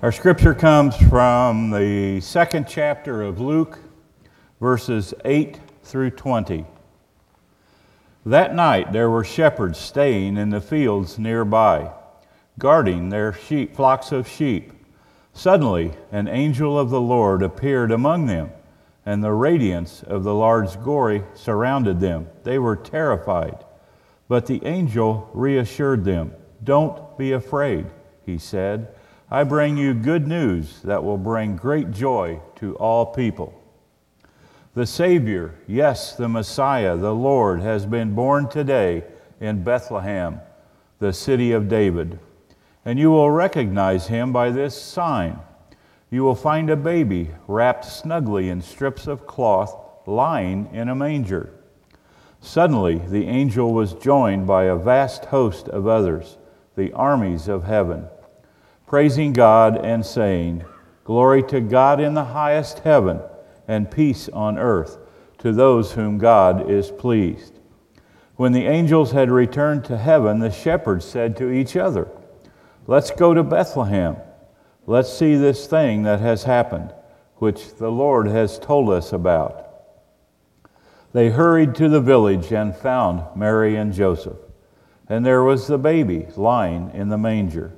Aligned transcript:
Our 0.00 0.12
scripture 0.12 0.54
comes 0.54 0.96
from 0.96 1.70
the 1.70 2.20
second 2.20 2.68
chapter 2.68 3.20
of 3.20 3.40
Luke, 3.40 3.80
verses 4.60 5.12
8 5.24 5.58
through 5.82 6.10
20. 6.10 6.64
That 8.24 8.54
night 8.54 8.92
there 8.92 9.10
were 9.10 9.24
shepherds 9.24 9.76
staying 9.76 10.36
in 10.36 10.50
the 10.50 10.60
fields 10.60 11.18
nearby, 11.18 11.90
guarding 12.60 13.08
their 13.08 13.32
sheep, 13.32 13.74
flocks 13.74 14.12
of 14.12 14.28
sheep. 14.28 14.72
Suddenly, 15.32 15.94
an 16.12 16.28
angel 16.28 16.78
of 16.78 16.90
the 16.90 17.00
Lord 17.00 17.42
appeared 17.42 17.90
among 17.90 18.26
them, 18.26 18.52
and 19.04 19.20
the 19.20 19.32
radiance 19.32 20.04
of 20.04 20.22
the 20.22 20.34
Lord's 20.34 20.76
glory 20.76 21.24
surrounded 21.34 21.98
them. 21.98 22.28
They 22.44 22.60
were 22.60 22.76
terrified. 22.76 23.64
But 24.28 24.46
the 24.46 24.64
angel 24.64 25.28
reassured 25.34 26.04
them. 26.04 26.34
Don't 26.62 27.18
be 27.18 27.32
afraid, 27.32 27.86
he 28.24 28.38
said. 28.38 28.94
I 29.30 29.44
bring 29.44 29.76
you 29.76 29.92
good 29.92 30.26
news 30.26 30.80
that 30.84 31.04
will 31.04 31.18
bring 31.18 31.54
great 31.54 31.90
joy 31.90 32.40
to 32.56 32.74
all 32.76 33.04
people. 33.04 33.52
The 34.72 34.86
Savior, 34.86 35.54
yes, 35.66 36.14
the 36.14 36.30
Messiah, 36.30 36.96
the 36.96 37.14
Lord, 37.14 37.60
has 37.60 37.84
been 37.84 38.14
born 38.14 38.48
today 38.48 39.04
in 39.38 39.64
Bethlehem, 39.64 40.40
the 40.98 41.12
city 41.12 41.52
of 41.52 41.68
David. 41.68 42.18
And 42.86 42.98
you 42.98 43.10
will 43.10 43.30
recognize 43.30 44.06
him 44.06 44.32
by 44.32 44.48
this 44.50 44.80
sign. 44.80 45.38
You 46.10 46.24
will 46.24 46.34
find 46.34 46.70
a 46.70 46.76
baby 46.76 47.32
wrapped 47.46 47.84
snugly 47.84 48.48
in 48.48 48.62
strips 48.62 49.06
of 49.06 49.26
cloth, 49.26 49.76
lying 50.06 50.70
in 50.72 50.88
a 50.88 50.94
manger. 50.94 51.52
Suddenly, 52.40 52.96
the 52.96 53.26
angel 53.26 53.74
was 53.74 53.92
joined 53.92 54.46
by 54.46 54.64
a 54.64 54.76
vast 54.76 55.26
host 55.26 55.68
of 55.68 55.86
others, 55.86 56.38
the 56.76 56.94
armies 56.94 57.46
of 57.46 57.64
heaven 57.64 58.06
praising 58.88 59.34
God 59.34 59.76
and 59.84 60.04
saying, 60.04 60.64
Glory 61.04 61.42
to 61.44 61.60
God 61.60 62.00
in 62.00 62.14
the 62.14 62.24
highest 62.24 62.80
heaven, 62.80 63.20
and 63.68 63.90
peace 63.90 64.30
on 64.30 64.58
earth 64.58 64.98
to 65.38 65.52
those 65.52 65.92
whom 65.92 66.16
God 66.16 66.70
is 66.70 66.90
pleased. 66.90 67.60
When 68.36 68.52
the 68.52 68.66
angels 68.66 69.12
had 69.12 69.30
returned 69.30 69.84
to 69.84 69.98
heaven, 69.98 70.38
the 70.38 70.50
shepherds 70.50 71.04
said 71.04 71.36
to 71.36 71.50
each 71.50 71.76
other, 71.76 72.08
Let's 72.86 73.10
go 73.10 73.34
to 73.34 73.42
Bethlehem. 73.42 74.16
Let's 74.86 75.12
see 75.12 75.36
this 75.36 75.66
thing 75.66 76.04
that 76.04 76.20
has 76.20 76.44
happened, 76.44 76.94
which 77.36 77.74
the 77.74 77.90
Lord 77.90 78.26
has 78.26 78.58
told 78.58 78.88
us 78.90 79.12
about. 79.12 79.66
They 81.12 81.28
hurried 81.28 81.74
to 81.74 81.90
the 81.90 82.00
village 82.00 82.52
and 82.52 82.74
found 82.74 83.36
Mary 83.36 83.76
and 83.76 83.92
Joseph, 83.92 84.38
and 85.08 85.26
there 85.26 85.42
was 85.42 85.66
the 85.66 85.78
baby 85.78 86.26
lying 86.36 86.90
in 86.94 87.10
the 87.10 87.18
manger. 87.18 87.77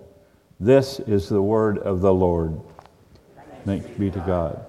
This 0.61 0.99
is 0.99 1.27
the 1.27 1.41
word 1.41 1.79
of 1.79 2.01
the 2.01 2.13
Lord. 2.13 2.61
Thanks 3.65 3.87
be 3.97 4.11
to 4.11 4.19
God. 4.19 4.63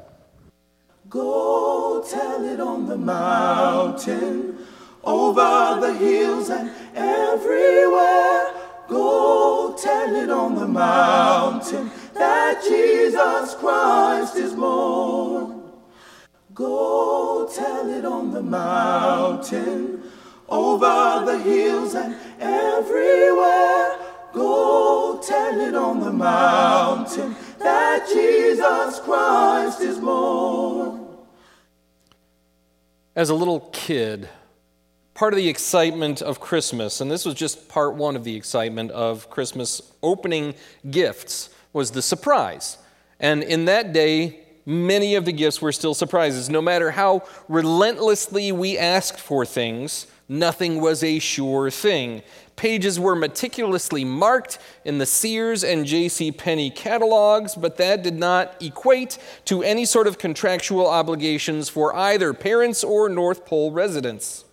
Go 1.11 2.03
tell 2.11 2.43
it 2.47 2.61
on 2.61 2.87
the 2.87 2.97
mountain, 2.97 4.57
over 5.05 5.79
the 5.83 5.93
hills 5.93 6.49
and 6.49 6.71
everywhere. 6.97 8.55
Go 8.89 9.77
tell 9.79 10.17
it 10.17 10.31
on 10.31 10.55
the 10.55 10.67
mountain 10.67 11.91
that 12.15 12.63
Jesus 12.67 13.55
Christ 13.57 14.37
is 14.37 14.55
born. 14.55 15.63
Go 16.55 17.51
tell 17.55 17.91
it 17.91 18.07
on 18.07 18.33
the 18.33 18.43
mountain, 18.43 20.05
over 20.49 21.23
the 21.27 21.39
hills 21.39 21.95
and 21.95 22.17
everywhere. 22.41 24.02
Go 24.33 25.21
tell 25.23 25.61
it 25.61 25.75
on 25.75 26.01
the 26.01 26.13
mountain 26.13 27.37
that 27.59 28.09
Jesus 28.09 28.99
Christ 29.01 29.81
is 29.81 29.99
born. 29.99 31.07
As 33.15 33.29
a 33.29 33.35
little 33.35 33.61
kid, 33.73 34.29
part 35.15 35.35
of 35.35 35.37
the 35.37 35.49
excitement 35.49 36.23
of 36.23 36.41
Christmas, 36.41 37.01
and 37.01 37.11
this 37.11 37.27
was 37.27 37.35
just 37.35 37.69
part 37.69 37.95
one 37.95 38.17
of 38.17 38.25
the 38.25 38.35
excitement 38.35 38.91
of 38.91 39.29
Christmas 39.29 39.83
opening 40.03 40.55
gifts, 40.91 41.51
was 41.73 41.91
the 41.91 42.03
surprise. 42.03 42.79
And 43.21 43.43
in 43.43 43.67
that 43.67 43.93
day, 43.93 44.41
many 44.65 45.15
of 45.15 45.25
the 45.25 45.33
gifts 45.33 45.61
were 45.61 45.73
still 45.73 45.95
surprises. 45.95 46.49
No 46.49 46.63
matter 46.63 46.91
how 46.91 47.23
relentlessly 47.49 48.51
we 48.51 48.79
asked 48.79 49.21
for 49.21 49.45
things, 49.45 50.07
nothing 50.33 50.81
was 50.81 51.05
a 51.05 51.19
sure 51.19 51.71
thing. 51.71 52.23
Pages 52.57 52.99
were 52.99 53.15
meticulously 53.15 54.05
marked 54.05 54.59
in 54.85 54.99
the 54.99 55.07
Sears 55.07 55.63
and 55.63 55.87
J.C. 55.87 56.33
Penney 56.33 56.71
catalogs, 56.71 57.55
but 57.55 57.77
that 57.77 58.03
did 58.03 58.15
not 58.15 58.61
equate 58.61 59.19
to 59.47 59.63
any 59.63 59.85
sort 59.85 60.07
of 60.07 60.19
contractual 60.19 60.87
obligations 60.87 61.69
for 61.69 61.95
either 61.95 62.33
parents 62.33 62.83
or 62.83 63.09
North 63.09 63.45
Pole 63.45 63.73
residents. 63.73 64.45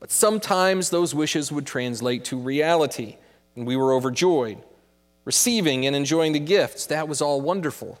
But 0.00 0.10
sometimes 0.10 0.90
those 0.90 1.14
wishes 1.14 1.52
would 1.52 1.66
translate 1.66 2.24
to 2.26 2.36
reality, 2.36 3.16
and 3.54 3.66
we 3.66 3.76
were 3.76 3.92
overjoyed. 3.92 4.58
Receiving 5.24 5.86
and 5.86 5.94
enjoying 5.94 6.32
the 6.32 6.40
gifts, 6.40 6.86
that 6.86 7.06
was 7.06 7.22
all 7.22 7.40
wonderful. 7.40 8.00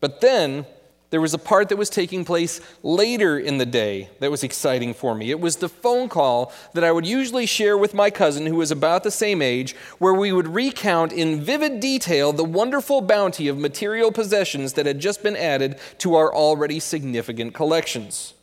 But 0.00 0.20
then 0.20 0.66
there 1.10 1.20
was 1.20 1.34
a 1.34 1.38
part 1.38 1.68
that 1.68 1.76
was 1.76 1.90
taking 1.90 2.24
place 2.24 2.60
later 2.82 3.38
in 3.38 3.58
the 3.58 3.66
day 3.66 4.08
that 4.20 4.30
was 4.30 4.44
exciting 4.44 4.94
for 4.94 5.14
me. 5.14 5.30
It 5.30 5.40
was 5.40 5.56
the 5.56 5.68
phone 5.68 6.08
call 6.08 6.52
that 6.72 6.84
I 6.84 6.92
would 6.92 7.06
usually 7.06 7.46
share 7.46 7.76
with 7.76 7.94
my 7.94 8.10
cousin, 8.10 8.46
who 8.46 8.56
was 8.56 8.70
about 8.70 9.02
the 9.02 9.10
same 9.10 9.42
age, 9.42 9.74
where 9.98 10.14
we 10.14 10.30
would 10.30 10.48
recount 10.48 11.12
in 11.12 11.40
vivid 11.40 11.80
detail 11.80 12.32
the 12.32 12.44
wonderful 12.44 13.00
bounty 13.00 13.48
of 13.48 13.58
material 13.58 14.12
possessions 14.12 14.74
that 14.74 14.86
had 14.86 15.00
just 15.00 15.22
been 15.22 15.36
added 15.36 15.78
to 15.98 16.14
our 16.14 16.32
already 16.32 16.78
significant 16.78 17.54
collections. 17.54 18.34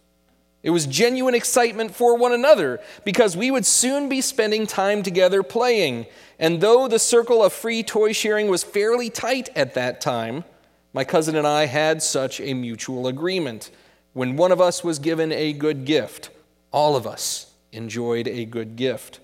It 0.62 0.72
was 0.72 0.86
genuine 0.86 1.36
excitement 1.36 1.96
for 1.96 2.18
one 2.18 2.34
another 2.34 2.82
because 3.06 3.38
we 3.38 3.50
would 3.50 3.66
soon 3.66 4.10
be 4.10 4.20
spending 4.20 4.68
time 4.68 5.04
together 5.04 5.42
playing. 5.42 6.08
And 6.40 6.60
though 6.60 6.90
the 6.90 7.00
circle 7.00 7.42
of 7.42 7.54
free 7.54 7.84
toy 7.84 8.12
sharing 8.12 8.50
was 8.50 8.66
fairly 8.66 9.10
tight 9.10 9.48
at 9.56 9.76
that 9.76 10.02
time, 10.02 10.44
my 10.94 11.04
cousin 11.04 11.36
and 11.36 11.46
I 11.46 11.66
had 11.66 12.02
such 12.02 12.40
a 12.40 12.54
mutual 12.54 13.08
agreement. 13.08 13.72
When 14.14 14.36
one 14.36 14.52
of 14.52 14.62
us 14.62 14.84
was 14.84 15.00
given 15.00 15.32
a 15.32 15.54
good 15.54 15.86
gift, 15.86 16.30
all 16.72 16.96
of 16.96 17.06
us 17.06 17.52
enjoyed 17.72 18.28
a 18.28 18.46
good 18.46 18.76
gift. 18.76 19.20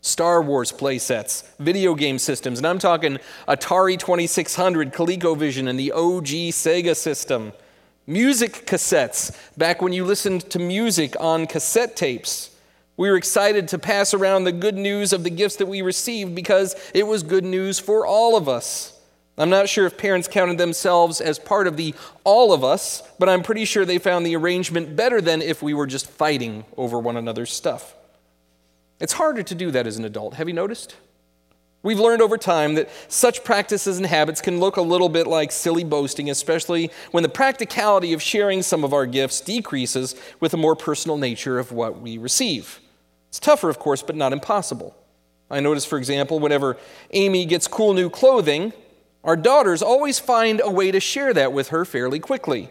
Star 0.00 0.42
Wars 0.42 0.70
playsets, 0.70 1.44
video 1.58 1.94
game 1.94 2.18
systems, 2.18 2.58
and 2.58 2.66
I'm 2.66 2.78
talking 2.78 3.18
Atari 3.48 3.98
2600, 3.98 4.92
ColecoVision, 4.92 5.66
and 5.66 5.78
the 5.78 5.92
OG 5.92 6.52
Sega 6.52 6.94
system. 6.94 7.52
Music 8.06 8.66
cassettes, 8.66 9.34
back 9.56 9.80
when 9.80 9.94
you 9.94 10.04
listened 10.04 10.50
to 10.50 10.58
music 10.58 11.16
on 11.18 11.46
cassette 11.46 11.96
tapes. 11.96 12.50
We 12.98 13.10
were 13.10 13.16
excited 13.16 13.66
to 13.68 13.78
pass 13.78 14.12
around 14.12 14.44
the 14.44 14.52
good 14.52 14.76
news 14.76 15.14
of 15.14 15.24
the 15.24 15.30
gifts 15.30 15.56
that 15.56 15.66
we 15.66 15.80
received 15.80 16.34
because 16.34 16.76
it 16.92 17.06
was 17.06 17.22
good 17.22 17.44
news 17.44 17.78
for 17.80 18.06
all 18.06 18.36
of 18.36 18.46
us. 18.46 18.93
I'm 19.36 19.50
not 19.50 19.68
sure 19.68 19.86
if 19.86 19.98
parents 19.98 20.28
counted 20.28 20.58
themselves 20.58 21.20
as 21.20 21.38
part 21.40 21.66
of 21.66 21.76
the 21.76 21.94
all 22.22 22.52
of 22.52 22.62
us, 22.62 23.02
but 23.18 23.28
I'm 23.28 23.42
pretty 23.42 23.64
sure 23.64 23.84
they 23.84 23.98
found 23.98 24.24
the 24.24 24.36
arrangement 24.36 24.94
better 24.94 25.20
than 25.20 25.42
if 25.42 25.60
we 25.62 25.74
were 25.74 25.86
just 25.86 26.08
fighting 26.08 26.64
over 26.76 26.98
one 27.00 27.16
another's 27.16 27.52
stuff. 27.52 27.96
It's 29.00 29.14
harder 29.14 29.42
to 29.42 29.54
do 29.54 29.72
that 29.72 29.86
as 29.86 29.96
an 29.96 30.04
adult. 30.04 30.34
Have 30.34 30.46
you 30.46 30.54
noticed? 30.54 30.94
We've 31.82 32.00
learned 32.00 32.22
over 32.22 32.38
time 32.38 32.76
that 32.76 32.88
such 33.08 33.44
practices 33.44 33.98
and 33.98 34.06
habits 34.06 34.40
can 34.40 34.58
look 34.58 34.78
a 34.78 34.82
little 34.82 35.10
bit 35.10 35.26
like 35.26 35.52
silly 35.52 35.84
boasting, 35.84 36.30
especially 36.30 36.90
when 37.10 37.22
the 37.22 37.28
practicality 37.28 38.14
of 38.14 38.22
sharing 38.22 38.62
some 38.62 38.84
of 38.84 38.94
our 38.94 39.04
gifts 39.04 39.40
decreases 39.40 40.14
with 40.40 40.52
the 40.52 40.56
more 40.56 40.76
personal 40.76 41.18
nature 41.18 41.58
of 41.58 41.72
what 41.72 42.00
we 42.00 42.16
receive. 42.16 42.80
It's 43.28 43.38
tougher, 43.38 43.68
of 43.68 43.78
course, 43.78 44.02
but 44.02 44.16
not 44.16 44.32
impossible. 44.32 44.96
I 45.50 45.60
notice, 45.60 45.84
for 45.84 45.98
example, 45.98 46.38
whenever 46.38 46.78
Amy 47.10 47.44
gets 47.44 47.68
cool 47.68 47.92
new 47.92 48.08
clothing, 48.08 48.72
our 49.24 49.36
daughters 49.36 49.82
always 49.82 50.18
find 50.18 50.60
a 50.62 50.70
way 50.70 50.90
to 50.90 51.00
share 51.00 51.32
that 51.32 51.52
with 51.52 51.68
her 51.68 51.84
fairly 51.84 52.20
quickly. 52.20 52.68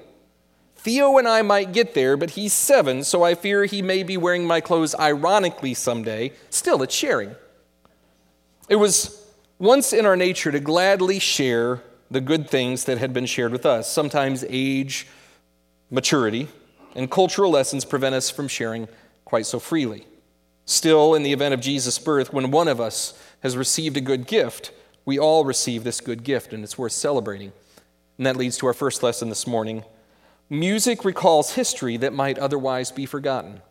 Theo 0.76 1.18
and 1.18 1.28
I 1.28 1.42
might 1.42 1.72
get 1.72 1.94
there, 1.94 2.16
but 2.16 2.32
he's 2.32 2.54
seven, 2.54 3.04
so 3.04 3.24
I 3.24 3.36
fear 3.36 3.66
he 3.66 3.82
may 3.82 4.04
be 4.04 4.18
wearing 4.18 4.46
my 4.46 4.62
clothes 4.62 4.94
ironically 4.96 5.74
someday. 5.74 6.34
Still, 6.50 6.84
it's 6.84 6.94
sharing. 6.94 7.36
It 8.70 8.76
was 8.76 9.26
once 9.58 9.94
in 9.94 10.06
our 10.06 10.16
nature 10.16 10.52
to 10.52 10.60
gladly 10.60 11.20
share 11.20 11.82
the 12.12 12.22
good 12.22 12.50
things 12.50 12.84
that 12.86 12.98
had 12.98 13.14
been 13.14 13.26
shared 13.26 13.52
with 13.52 13.66
us. 13.66 13.92
Sometimes 13.92 14.46
age, 14.50 15.08
maturity, 15.90 16.48
and 16.96 17.10
cultural 17.10 17.50
lessons 17.50 17.86
prevent 17.86 18.14
us 18.14 18.30
from 18.30 18.48
sharing 18.48 18.88
quite 19.26 19.46
so 19.46 19.60
freely. 19.60 20.06
Still, 20.66 21.16
in 21.16 21.24
the 21.24 21.34
event 21.34 21.54
of 21.54 21.62
Jesus' 21.62 21.98
birth, 21.98 22.32
when 22.32 22.52
one 22.52 22.68
of 22.68 22.80
us 22.80 23.20
has 23.42 23.58
received 23.58 23.98
a 23.98 24.02
good 24.02 24.28
gift, 24.28 24.72
we 25.06 25.20
all 25.20 25.46
receive 25.46 25.84
this 25.84 26.02
good 26.02 26.24
gift, 26.24 26.54
and 26.54 26.64
it's 26.64 26.78
worth 26.78 26.94
celebrating. 26.94 27.52
And 28.18 28.26
that 28.26 28.38
leads 28.38 28.58
to 28.58 28.68
our 28.68 28.74
first 28.74 29.04
lesson 29.04 29.30
this 29.30 29.48
morning. 29.48 29.84
Music 30.50 31.04
recalls 31.04 31.54
history 31.54 31.98
that 31.98 32.14
might 32.14 32.38
otherwise 32.38 32.92
be 32.92 33.06
forgotten. 33.06 33.62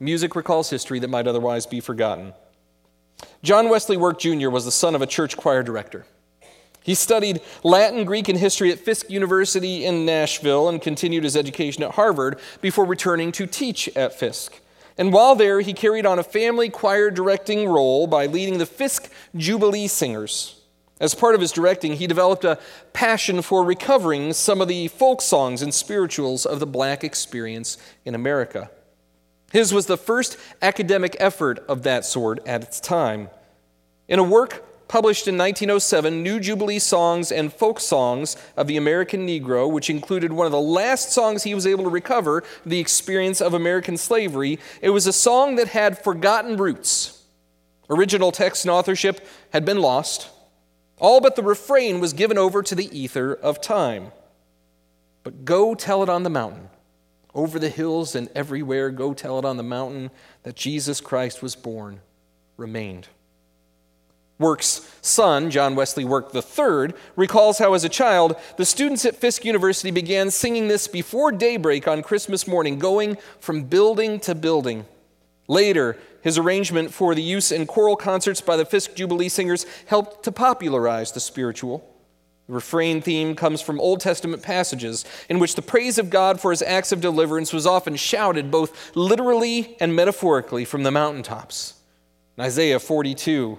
Music 0.00 0.34
recalls 0.34 0.70
history 0.70 0.98
that 0.98 1.08
might 1.08 1.26
otherwise 1.26 1.64
be 1.64 1.80
forgotten. 1.80 2.32
John 3.42 3.68
Wesley 3.68 3.96
Work 3.96 4.18
Jr. 4.18 4.50
was 4.50 4.64
the 4.64 4.72
son 4.72 4.94
of 4.94 5.02
a 5.02 5.06
church 5.06 5.36
choir 5.36 5.62
director. 5.62 6.06
He 6.82 6.94
studied 6.94 7.40
Latin, 7.62 8.04
Greek, 8.04 8.28
and 8.28 8.38
history 8.38 8.72
at 8.72 8.80
Fisk 8.80 9.08
University 9.08 9.84
in 9.84 10.04
Nashville 10.04 10.68
and 10.68 10.82
continued 10.82 11.22
his 11.22 11.36
education 11.36 11.84
at 11.84 11.92
Harvard 11.92 12.40
before 12.60 12.84
returning 12.84 13.30
to 13.32 13.46
teach 13.46 13.88
at 13.96 14.18
Fisk. 14.18 14.60
And 14.98 15.12
while 15.12 15.34
there, 15.34 15.60
he 15.60 15.72
carried 15.72 16.06
on 16.06 16.18
a 16.18 16.24
family 16.24 16.68
choir 16.68 17.10
directing 17.10 17.68
role 17.68 18.06
by 18.06 18.26
leading 18.26 18.58
the 18.58 18.66
Fisk 18.66 19.10
Jubilee 19.36 19.88
Singers. 19.88 20.60
As 21.00 21.14
part 21.14 21.34
of 21.34 21.40
his 21.40 21.50
directing, 21.50 21.94
he 21.94 22.06
developed 22.06 22.44
a 22.44 22.58
passion 22.92 23.42
for 23.42 23.64
recovering 23.64 24.32
some 24.32 24.60
of 24.60 24.68
the 24.68 24.88
folk 24.88 25.20
songs 25.20 25.60
and 25.60 25.74
spirituals 25.74 26.46
of 26.46 26.60
the 26.60 26.66
black 26.66 27.02
experience 27.02 27.76
in 28.04 28.14
America. 28.14 28.70
His 29.50 29.74
was 29.74 29.86
the 29.86 29.96
first 29.96 30.36
academic 30.62 31.16
effort 31.18 31.58
of 31.68 31.82
that 31.82 32.04
sort 32.04 32.46
at 32.46 32.62
its 32.62 32.78
time. 32.80 33.30
In 34.08 34.18
a 34.18 34.22
work 34.22 34.64
published 34.92 35.26
in 35.26 35.38
1907, 35.38 36.22
New 36.22 36.38
Jubilee 36.38 36.78
Songs 36.78 37.32
and 37.32 37.50
Folk 37.50 37.80
Songs 37.80 38.36
of 38.58 38.66
the 38.66 38.76
American 38.76 39.26
Negro, 39.26 39.66
which 39.72 39.88
included 39.88 40.34
one 40.34 40.44
of 40.44 40.52
the 40.52 40.60
last 40.60 41.12
songs 41.12 41.44
he 41.44 41.54
was 41.54 41.66
able 41.66 41.84
to 41.84 41.88
recover, 41.88 42.44
the 42.66 42.78
experience 42.78 43.40
of 43.40 43.54
American 43.54 43.96
slavery, 43.96 44.58
it 44.82 44.90
was 44.90 45.06
a 45.06 45.12
song 45.12 45.54
that 45.54 45.68
had 45.68 46.04
forgotten 46.04 46.58
roots. 46.58 47.24
Original 47.88 48.32
text 48.32 48.66
and 48.66 48.70
authorship 48.70 49.26
had 49.54 49.64
been 49.64 49.78
lost. 49.80 50.28
All 50.98 51.22
but 51.22 51.36
the 51.36 51.42
refrain 51.42 51.98
was 51.98 52.12
given 52.12 52.36
over 52.36 52.62
to 52.62 52.74
the 52.74 52.94
ether 52.94 53.32
of 53.32 53.62
time. 53.62 54.12
But 55.22 55.46
go 55.46 55.74
tell 55.74 56.02
it 56.02 56.10
on 56.10 56.22
the 56.22 56.28
mountain 56.28 56.68
over 57.34 57.58
the 57.58 57.70
hills 57.70 58.14
and 58.14 58.28
everywhere, 58.34 58.90
go 58.90 59.14
tell 59.14 59.38
it 59.38 59.46
on 59.46 59.56
the 59.56 59.62
mountain 59.62 60.10
that 60.42 60.54
Jesus 60.54 61.00
Christ 61.00 61.40
was 61.40 61.56
born, 61.56 62.00
remained. 62.58 63.08
Work's 64.42 64.86
son, 65.00 65.50
John 65.50 65.74
Wesley 65.74 66.04
Work 66.04 66.34
III, 66.34 66.94
recalls 67.16 67.58
how 67.58 67.72
as 67.72 67.84
a 67.84 67.88
child, 67.88 68.36
the 68.58 68.66
students 68.66 69.06
at 69.06 69.16
Fisk 69.16 69.46
University 69.46 69.90
began 69.90 70.30
singing 70.30 70.68
this 70.68 70.86
before 70.86 71.32
daybreak 71.32 71.88
on 71.88 72.02
Christmas 72.02 72.46
morning, 72.46 72.78
going 72.78 73.16
from 73.40 73.64
building 73.64 74.20
to 74.20 74.34
building. 74.34 74.84
Later, 75.48 75.98
his 76.22 76.38
arrangement 76.38 76.92
for 76.92 77.14
the 77.14 77.22
use 77.22 77.50
in 77.50 77.66
choral 77.66 77.96
concerts 77.96 78.40
by 78.40 78.56
the 78.56 78.64
Fisk 78.64 78.94
Jubilee 78.94 79.28
Singers 79.28 79.66
helped 79.86 80.24
to 80.24 80.32
popularize 80.32 81.12
the 81.12 81.20
spiritual. 81.20 81.88
The 82.46 82.54
refrain 82.54 83.00
theme 83.00 83.34
comes 83.34 83.60
from 83.60 83.80
Old 83.80 84.00
Testament 84.00 84.42
passages 84.42 85.04
in 85.28 85.38
which 85.38 85.54
the 85.54 85.62
praise 85.62 85.98
of 85.98 86.10
God 86.10 86.40
for 86.40 86.50
his 86.50 86.62
acts 86.62 86.92
of 86.92 87.00
deliverance 87.00 87.52
was 87.52 87.66
often 87.66 87.96
shouted 87.96 88.50
both 88.50 88.94
literally 88.96 89.76
and 89.80 89.94
metaphorically 89.94 90.64
from 90.64 90.82
the 90.82 90.90
mountaintops. 90.90 91.74
In 92.36 92.44
Isaiah 92.44 92.78
42, 92.78 93.58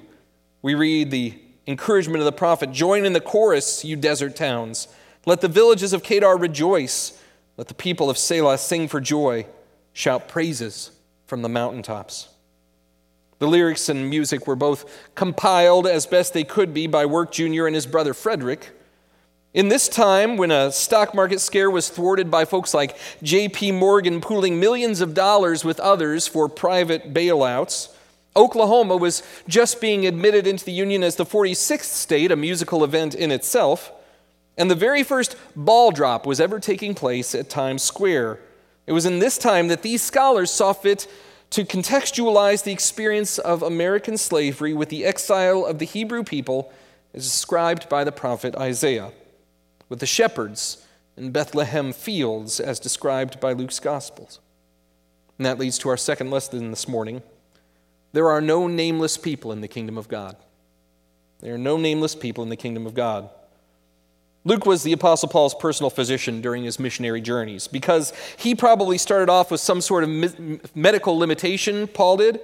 we 0.64 0.74
read 0.74 1.12
the 1.12 1.36
encouragement 1.68 2.20
of 2.20 2.26
the 2.26 2.32
prophet 2.32 2.72
Join 2.72 3.06
in 3.06 3.14
the 3.14 3.22
chorus, 3.22 3.86
you 3.86 3.96
desert 3.96 4.36
towns. 4.36 4.88
Let 5.28 5.42
the 5.42 5.48
villages 5.48 5.94
of 5.94 6.02
Kedar 6.02 6.36
rejoice. 6.38 7.22
Let 7.58 7.68
the 7.68 7.76
people 7.76 8.10
of 8.10 8.18
Sela 8.18 8.58
sing 8.58 8.88
for 8.88 9.00
joy. 9.00 9.46
Shout 9.94 10.28
praises 10.28 10.92
from 11.28 11.44
the 11.44 11.50
mountaintops. 11.50 12.30
The 13.40 13.48
lyrics 13.48 13.90
and 13.90 14.10
music 14.10 14.48
were 14.48 14.56
both 14.56 14.86
compiled 15.16 15.86
as 15.86 16.06
best 16.06 16.34
they 16.34 16.44
could 16.44 16.74
be 16.74 16.88
by 16.88 17.06
Work 17.06 17.32
Jr. 17.32 17.68
and 17.68 17.76
his 17.76 17.86
brother 17.86 18.14
Frederick. 18.14 18.72
In 19.54 19.68
this 19.68 19.88
time, 19.88 20.38
when 20.38 20.50
a 20.50 20.72
stock 20.72 21.14
market 21.14 21.40
scare 21.40 21.70
was 21.70 21.90
thwarted 21.90 22.32
by 22.32 22.46
folks 22.46 22.74
like 22.74 22.98
J.P. 23.22 23.74
Morgan 23.74 24.20
pooling 24.22 24.60
millions 24.60 25.02
of 25.02 25.14
dollars 25.14 25.64
with 25.64 25.80
others 25.80 26.26
for 26.26 26.50
private 26.50 27.14
bailouts, 27.14 27.90
Oklahoma 28.36 28.98
was 28.98 29.22
just 29.48 29.80
being 29.80 30.08
admitted 30.08 30.48
into 30.48 30.66
the 30.66 30.72
Union 30.72 31.04
as 31.04 31.16
the 31.16 31.26
46th 31.26 31.84
state, 31.84 32.32
a 32.32 32.36
musical 32.36 32.84
event 32.84 33.14
in 33.14 33.32
itself, 33.32 33.92
and 34.58 34.70
the 34.70 34.76
very 34.76 35.04
first 35.04 35.36
ball 35.56 35.92
drop 35.92 36.26
was 36.26 36.40
ever 36.40 36.60
taking 36.60 36.94
place 36.94 37.34
at 37.36 37.50
Times 37.50 37.84
Square. 37.84 38.40
It 38.86 38.92
was 38.92 39.06
in 39.06 39.20
this 39.20 39.38
time 39.38 39.68
that 39.68 39.82
these 39.82 40.02
scholars 40.02 40.52
saw 40.52 40.74
fit 40.74 41.08
to 41.52 41.64
contextualize 41.64 42.64
the 42.64 42.72
experience 42.72 43.38
of 43.38 43.62
American 43.62 44.18
slavery 44.18 44.74
with 44.74 44.90
the 44.90 45.06
exile 45.06 45.66
of 45.66 45.80
the 45.80 45.86
Hebrew 45.86 46.24
people 46.24 46.72
as 47.14 47.24
described 47.24 47.88
by 47.90 48.04
the 48.04 48.12
prophet 48.12 48.56
Isaiah 48.56 49.12
with 49.90 50.00
the 50.00 50.06
shepherds 50.06 50.84
in 51.16 51.32
Bethlehem 51.32 51.94
fields, 51.94 52.60
as 52.60 52.80
described 52.80 53.40
by 53.40 53.54
Luke's 53.54 53.80
Gospels. 53.80 54.40
And 55.38 55.46
that 55.46 55.60
leads 55.60 55.78
to 55.80 55.90
our 55.90 55.98
second 55.98 56.32
lesson 56.32 56.72
this 56.72 56.88
morning. 56.88 57.22
There 58.14 58.30
are 58.30 58.42
no 58.42 58.68
nameless 58.68 59.18
people 59.18 59.52
in 59.52 59.62
the 59.62 59.68
kingdom 59.68 59.98
of 59.98 60.08
God. 60.08 60.38
There 61.42 61.54
are 61.54 61.60
no 61.60 61.78
nameless 61.78 62.16
people 62.16 62.44
in 62.44 62.50
the 62.50 62.56
kingdom 62.56 62.88
of 62.88 62.94
God. 62.94 63.30
Luke 64.46 64.66
was 64.66 64.84
the 64.84 64.94
Apostle 64.94 65.30
Paul's 65.30 65.56
personal 65.56 65.90
physician 65.90 66.42
during 66.42 66.64
his 66.64 66.80
missionary 66.80 67.22
journeys. 67.22 67.68
Because 67.68 68.14
he 68.38 68.56
probably 68.56 68.98
started 68.98 69.30
off 69.30 69.52
with 69.52 69.62
some 69.62 69.82
sort 69.82 70.04
of 70.04 70.76
medical 70.76 71.18
limitation, 71.18 71.88
Paul 71.88 72.18
did, 72.18 72.40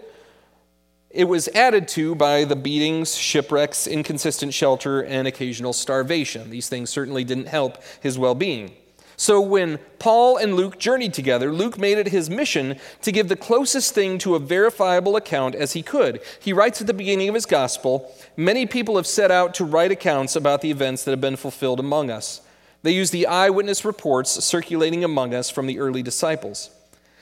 it 1.10 1.26
was 1.26 1.48
added 1.50 1.88
to 1.90 2.16
by 2.16 2.46
the 2.46 2.56
beatings, 2.56 3.16
shipwrecks, 3.16 3.88
inconsistent 3.88 4.54
shelter, 4.54 5.04
and 5.04 5.28
occasional 5.28 5.74
starvation. 5.74 6.50
These 6.50 6.70
things 6.70 6.90
certainly 6.90 7.24
didn't 7.24 7.48
help 7.48 7.84
his 8.02 8.18
well 8.18 8.36
being. 8.36 8.72
So 9.20 9.42
when 9.42 9.80
Paul 10.00 10.38
and 10.38 10.56
Luke 10.56 10.80
journeyed 10.80 11.14
together, 11.14 11.52
Luke 11.52 11.78
made 11.78 11.98
it 11.98 12.08
his 12.08 12.30
mission 12.30 12.80
to 13.02 13.12
give 13.12 13.28
the 13.28 13.36
closest 13.36 13.94
thing 13.94 14.18
to 14.20 14.36
a 14.36 14.40
verifiable 14.40 15.18
account 15.18 15.56
as 15.56 15.74
he 15.74 15.84
could. 15.84 16.22
He 16.40 16.54
writes 16.54 16.80
at 16.80 16.88
the 16.88 16.94
beginning 16.94 17.28
of 17.28 17.36
his 17.36 17.46
gospel 17.46 18.16
Many 18.38 18.66
people 18.66 18.96
have 18.96 19.06
set 19.06 19.30
out 19.30 19.54
to 19.56 19.66
write 19.66 19.92
accounts 19.92 20.38
about 20.38 20.62
the 20.62 20.72
events 20.72 21.04
that 21.04 21.12
have 21.12 21.20
been 21.20 21.36
fulfilled 21.36 21.82
among 21.82 22.10
us. 22.10 22.40
They 22.82 22.94
use 22.94 23.12
the 23.12 23.28
eyewitness 23.28 23.84
reports 23.84 24.42
circulating 24.46 25.04
among 25.04 25.34
us 25.34 25.50
from 25.50 25.68
the 25.68 25.80
early 25.80 26.02
disciples. 26.02 26.70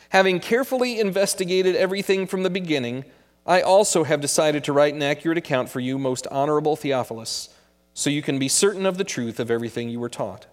Having 0.09 0.41
carefully 0.41 0.99
investigated 0.99 1.75
everything 1.75 2.27
from 2.27 2.43
the 2.43 2.51
beginning, 2.51 3.05
I 3.43 3.61
also 3.61 4.03
have 4.03 4.21
decided 4.21 4.63
to 4.65 4.71
write 4.71 4.93
an 4.93 5.01
accurate 5.01 5.39
account 5.39 5.69
for 5.69 5.79
you, 5.79 5.97
most 5.97 6.27
honorable 6.27 6.75
Theophilus, 6.75 7.49
so 7.95 8.11
you 8.11 8.21
can 8.21 8.37
be 8.37 8.49
certain 8.49 8.85
of 8.85 8.99
the 8.99 9.03
truth 9.03 9.39
of 9.39 9.49
everything 9.49 9.89
you 9.89 9.99
were 9.99 10.09
taught. 10.09 10.45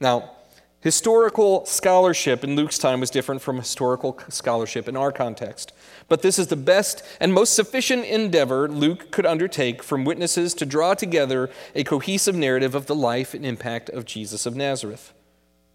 Now, 0.00 0.36
historical 0.80 1.64
scholarship 1.66 2.44
in 2.44 2.56
Luke's 2.56 2.78
time 2.78 3.00
was 3.00 3.10
different 3.10 3.42
from 3.42 3.56
historical 3.56 4.18
scholarship 4.28 4.88
in 4.88 4.96
our 4.96 5.10
context. 5.12 5.72
But 6.08 6.22
this 6.22 6.38
is 6.38 6.46
the 6.46 6.56
best 6.56 7.02
and 7.20 7.32
most 7.32 7.54
sufficient 7.54 8.04
endeavor 8.04 8.68
Luke 8.68 9.10
could 9.10 9.26
undertake 9.26 9.82
from 9.82 10.04
witnesses 10.04 10.54
to 10.54 10.66
draw 10.66 10.94
together 10.94 11.50
a 11.74 11.84
cohesive 11.84 12.36
narrative 12.36 12.74
of 12.74 12.86
the 12.86 12.94
life 12.94 13.34
and 13.34 13.44
impact 13.44 13.90
of 13.90 14.04
Jesus 14.04 14.46
of 14.46 14.56
Nazareth. 14.56 15.12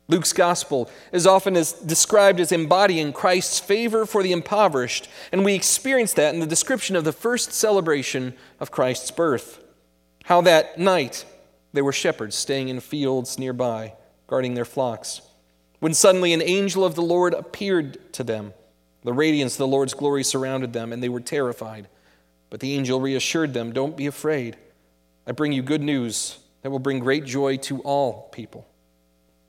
Luke's 0.09 0.33
gospel 0.33 0.89
is 1.13 1.25
often 1.25 1.55
as 1.55 1.73
described 1.73 2.39
as 2.39 2.51
embodying 2.51 3.13
Christ's 3.13 3.59
favor 3.59 4.05
for 4.05 4.21
the 4.21 4.33
impoverished, 4.33 5.07
and 5.31 5.45
we 5.45 5.53
experience 5.53 6.13
that 6.13 6.33
in 6.33 6.41
the 6.41 6.45
description 6.45 6.95
of 6.95 7.05
the 7.05 7.13
first 7.13 7.53
celebration 7.53 8.33
of 8.59 8.69
Christ's 8.69 9.11
birth. 9.11 9.63
How 10.25 10.41
that 10.41 10.77
night 10.77 11.25
there 11.71 11.85
were 11.85 11.93
shepherds 11.93 12.35
staying 12.35 12.67
in 12.67 12.81
fields 12.81 13.39
nearby, 13.39 13.93
guarding 14.33 14.55
their 14.55 14.65
flocks, 14.65 15.21
when 15.79 15.93
suddenly 15.93 16.33
an 16.33 16.41
angel 16.41 16.83
of 16.83 16.95
the 16.95 17.03
Lord 17.03 17.35
appeared 17.35 18.11
to 18.13 18.23
them. 18.23 18.51
The 19.03 19.13
radiance 19.13 19.53
of 19.53 19.57
the 19.59 19.67
Lord's 19.67 19.93
glory 19.93 20.23
surrounded 20.23 20.73
them, 20.73 20.91
and 20.91 21.03
they 21.03 21.07
were 21.07 21.19
terrified. 21.19 21.87
But 22.49 22.59
the 22.59 22.73
angel 22.73 22.99
reassured 22.99 23.53
them 23.53 23.73
Don't 23.73 23.95
be 23.95 24.07
afraid. 24.07 24.57
I 25.27 25.33
bring 25.33 25.51
you 25.51 25.61
good 25.61 25.83
news 25.83 26.39
that 26.63 26.71
will 26.71 26.79
bring 26.79 26.97
great 26.97 27.25
joy 27.25 27.57
to 27.57 27.81
all 27.81 28.29
people. 28.31 28.65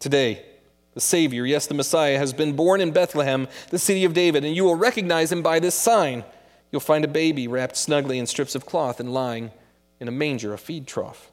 Today, 0.00 0.44
the 0.92 1.00
Savior, 1.00 1.46
yes, 1.46 1.66
the 1.66 1.72
Messiah, 1.72 2.18
has 2.18 2.34
been 2.34 2.54
born 2.54 2.82
in 2.82 2.90
Bethlehem, 2.90 3.48
the 3.70 3.78
city 3.78 4.04
of 4.04 4.12
David, 4.12 4.44
and 4.44 4.54
you 4.54 4.64
will 4.64 4.76
recognize 4.76 5.32
him 5.32 5.40
by 5.40 5.60
this 5.60 5.74
sign. 5.74 6.24
You'll 6.70 6.82
find 6.82 7.06
a 7.06 7.08
baby 7.08 7.48
wrapped 7.48 7.78
snugly 7.78 8.18
in 8.18 8.26
strips 8.26 8.54
of 8.54 8.66
cloth 8.66 9.00
and 9.00 9.14
lying 9.14 9.50
in 9.98 10.08
a 10.08 10.12
manger, 10.12 10.52
a 10.52 10.58
feed 10.58 10.86
trough. 10.86 11.32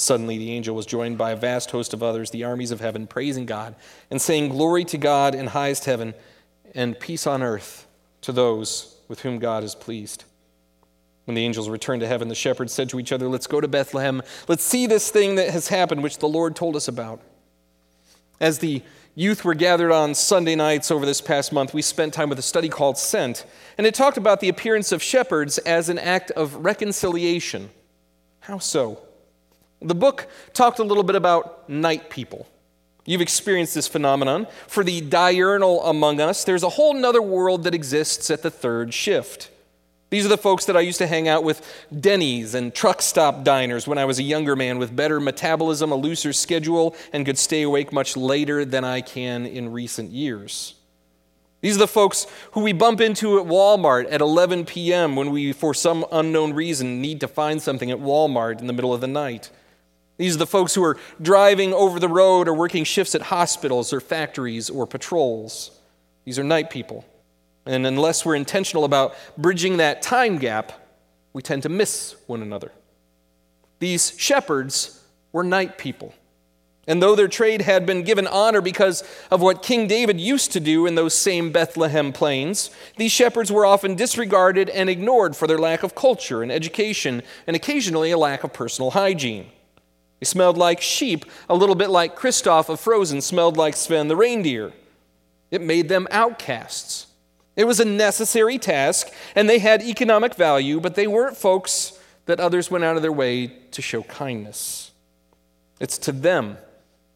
Suddenly, 0.00 0.38
the 0.38 0.52
angel 0.52 0.74
was 0.74 0.86
joined 0.86 1.18
by 1.18 1.32
a 1.32 1.36
vast 1.36 1.72
host 1.72 1.92
of 1.92 2.02
others, 2.02 2.30
the 2.30 2.44
armies 2.44 2.70
of 2.70 2.80
heaven, 2.80 3.06
praising 3.06 3.44
God 3.44 3.76
and 4.10 4.20
saying, 4.20 4.48
Glory 4.48 4.82
to 4.86 4.96
God 4.96 5.34
in 5.34 5.48
highest 5.48 5.84
heaven, 5.84 6.14
and 6.74 6.98
peace 6.98 7.26
on 7.26 7.42
earth 7.42 7.86
to 8.22 8.32
those 8.32 8.96
with 9.08 9.20
whom 9.20 9.38
God 9.38 9.62
is 9.62 9.74
pleased. 9.74 10.24
When 11.26 11.34
the 11.34 11.44
angels 11.44 11.68
returned 11.68 12.00
to 12.00 12.06
heaven, 12.06 12.28
the 12.28 12.34
shepherds 12.34 12.72
said 12.72 12.88
to 12.88 12.98
each 12.98 13.12
other, 13.12 13.28
Let's 13.28 13.46
go 13.46 13.60
to 13.60 13.68
Bethlehem. 13.68 14.22
Let's 14.48 14.64
see 14.64 14.86
this 14.86 15.10
thing 15.10 15.34
that 15.34 15.50
has 15.50 15.68
happened, 15.68 16.02
which 16.02 16.16
the 16.16 16.28
Lord 16.28 16.56
told 16.56 16.76
us 16.76 16.88
about. 16.88 17.20
As 18.40 18.60
the 18.60 18.82
youth 19.14 19.44
were 19.44 19.52
gathered 19.52 19.92
on 19.92 20.14
Sunday 20.14 20.54
nights 20.54 20.90
over 20.90 21.04
this 21.04 21.20
past 21.20 21.52
month, 21.52 21.74
we 21.74 21.82
spent 21.82 22.14
time 22.14 22.30
with 22.30 22.38
a 22.38 22.42
study 22.42 22.70
called 22.70 22.96
Sent, 22.96 23.44
and 23.76 23.86
it 23.86 23.94
talked 23.94 24.16
about 24.16 24.40
the 24.40 24.48
appearance 24.48 24.92
of 24.92 25.02
shepherds 25.02 25.58
as 25.58 25.90
an 25.90 25.98
act 25.98 26.30
of 26.30 26.54
reconciliation. 26.64 27.68
How 28.40 28.56
so? 28.56 29.02
The 29.82 29.94
book 29.94 30.28
talked 30.52 30.78
a 30.78 30.84
little 30.84 31.02
bit 31.02 31.16
about 31.16 31.68
night 31.68 32.10
people. 32.10 32.46
You've 33.06 33.22
experienced 33.22 33.74
this 33.74 33.88
phenomenon. 33.88 34.46
For 34.66 34.84
the 34.84 35.00
diurnal 35.00 35.84
among 35.84 36.20
us, 36.20 36.44
there's 36.44 36.62
a 36.62 36.68
whole 36.68 36.94
nother 36.94 37.22
world 37.22 37.64
that 37.64 37.74
exists 37.74 38.30
at 38.30 38.42
the 38.42 38.50
third 38.50 38.92
shift. 38.92 39.50
These 40.10 40.26
are 40.26 40.28
the 40.28 40.36
folks 40.36 40.64
that 40.64 40.76
I 40.76 40.80
used 40.80 40.98
to 40.98 41.06
hang 41.06 41.28
out 41.28 41.44
with 41.44 41.64
Denny's 41.98 42.54
and 42.54 42.74
truck 42.74 43.00
stop 43.00 43.44
diners 43.44 43.86
when 43.86 43.96
I 43.96 44.04
was 44.04 44.18
a 44.18 44.24
younger 44.24 44.56
man 44.56 44.78
with 44.78 44.94
better 44.94 45.20
metabolism, 45.20 45.92
a 45.92 45.96
looser 45.96 46.32
schedule, 46.32 46.96
and 47.12 47.24
could 47.24 47.38
stay 47.38 47.62
awake 47.62 47.92
much 47.92 48.16
later 48.16 48.64
than 48.64 48.84
I 48.84 49.00
can 49.00 49.46
in 49.46 49.72
recent 49.72 50.10
years. 50.10 50.74
These 51.60 51.76
are 51.76 51.80
the 51.80 51.88
folks 51.88 52.26
who 52.52 52.60
we 52.60 52.72
bump 52.72 53.00
into 53.00 53.38
at 53.38 53.46
Walmart 53.46 54.10
at 54.10 54.20
11 54.20 54.64
p.m. 54.64 55.14
when 55.14 55.30
we, 55.30 55.52
for 55.52 55.74
some 55.74 56.04
unknown 56.10 56.54
reason, 56.54 57.00
need 57.00 57.20
to 57.20 57.28
find 57.28 57.62
something 57.62 57.90
at 57.90 57.98
Walmart 57.98 58.60
in 58.60 58.66
the 58.66 58.72
middle 58.72 58.92
of 58.92 59.00
the 59.00 59.06
night. 59.06 59.50
These 60.20 60.34
are 60.34 60.40
the 60.40 60.46
folks 60.46 60.74
who 60.74 60.84
are 60.84 60.98
driving 61.22 61.72
over 61.72 61.98
the 61.98 62.06
road 62.06 62.46
or 62.46 62.52
working 62.52 62.84
shifts 62.84 63.14
at 63.14 63.22
hospitals 63.22 63.90
or 63.90 64.00
factories 64.00 64.68
or 64.68 64.86
patrols. 64.86 65.70
These 66.26 66.38
are 66.38 66.44
night 66.44 66.68
people. 66.68 67.06
And 67.64 67.86
unless 67.86 68.26
we're 68.26 68.34
intentional 68.34 68.84
about 68.84 69.16
bridging 69.38 69.78
that 69.78 70.02
time 70.02 70.36
gap, 70.36 70.74
we 71.32 71.40
tend 71.40 71.62
to 71.62 71.70
miss 71.70 72.16
one 72.26 72.42
another. 72.42 72.70
These 73.78 74.12
shepherds 74.18 75.02
were 75.32 75.42
night 75.42 75.78
people. 75.78 76.12
And 76.86 77.02
though 77.02 77.16
their 77.16 77.26
trade 77.26 77.62
had 77.62 77.86
been 77.86 78.02
given 78.02 78.26
honor 78.26 78.60
because 78.60 79.02
of 79.30 79.40
what 79.40 79.62
King 79.62 79.86
David 79.86 80.20
used 80.20 80.52
to 80.52 80.60
do 80.60 80.84
in 80.84 80.96
those 80.96 81.14
same 81.14 81.50
Bethlehem 81.50 82.12
plains, 82.12 82.68
these 82.98 83.10
shepherds 83.10 83.50
were 83.50 83.64
often 83.64 83.94
disregarded 83.94 84.68
and 84.68 84.90
ignored 84.90 85.34
for 85.34 85.46
their 85.46 85.58
lack 85.58 85.82
of 85.82 85.94
culture 85.94 86.42
and 86.42 86.52
education, 86.52 87.22
and 87.46 87.56
occasionally 87.56 88.10
a 88.10 88.18
lack 88.18 88.44
of 88.44 88.52
personal 88.52 88.90
hygiene. 88.90 89.46
They 90.20 90.26
smelled 90.26 90.58
like 90.58 90.80
sheep, 90.80 91.24
a 91.48 91.54
little 91.54 91.74
bit 91.74 91.90
like 91.90 92.18
Kristoff 92.18 92.68
of 92.68 92.78
Frozen 92.78 93.22
smelled 93.22 93.56
like 93.56 93.74
Sven 93.74 94.08
the 94.08 94.16
reindeer. 94.16 94.72
It 95.50 95.62
made 95.62 95.88
them 95.88 96.06
outcasts. 96.10 97.06
It 97.56 97.64
was 97.64 97.80
a 97.80 97.84
necessary 97.84 98.58
task, 98.58 99.08
and 99.34 99.48
they 99.48 99.58
had 99.58 99.82
economic 99.82 100.34
value, 100.34 100.78
but 100.78 100.94
they 100.94 101.06
weren't 101.06 101.36
folks 101.36 101.98
that 102.26 102.38
others 102.38 102.70
went 102.70 102.84
out 102.84 102.96
of 102.96 103.02
their 103.02 103.12
way 103.12 103.48
to 103.72 103.82
show 103.82 104.02
kindness. 104.04 104.92
It's 105.80 105.98
to 105.98 106.12
them 106.12 106.58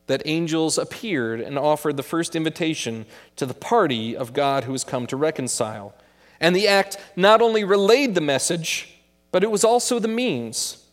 that 0.07 0.23
angels 0.25 0.77
appeared 0.77 1.41
and 1.41 1.59
offered 1.59 1.97
the 1.97 2.03
first 2.03 2.35
invitation 2.35 3.07
to 3.37 3.47
the 3.47 3.55
party 3.55 4.17
of 4.17 4.33
God 4.33 4.65
who 4.65 4.73
has 4.73 4.85
come 4.85 5.07
to 5.07 5.17
reconcile. 5.17 5.95
And 6.41 6.55
the 6.55 6.69
act 6.69 6.97
not 7.17 7.41
only 7.41 7.65
relayed 7.65 8.15
the 8.15 8.21
message, 8.21 8.99
but 9.31 9.43
it 9.43 9.51
was 9.51 9.65
also 9.65 9.99
the 9.99 10.09
means. 10.09 10.84